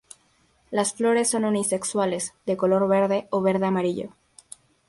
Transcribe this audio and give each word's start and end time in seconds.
Las 0.71 0.93
flores 0.95 1.29
son 1.29 1.45
unisexuales, 1.45 2.33
de 2.47 2.57
color 2.57 2.87
verde 2.87 3.27
o 3.29 3.43
verde-amarillo. 3.43 4.09